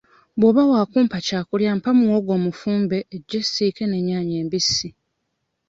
Bw'oba 0.39 0.63
wa 0.71 0.81
kumpa 0.91 1.17
kyakulya 1.25 1.71
mpa 1.77 1.91
muwogo 1.97 2.31
omufumbe 2.39 2.97
eggi 3.15 3.35
essiike 3.41 3.83
n'ennyaanya 3.87 4.35
embisi. 4.43 4.89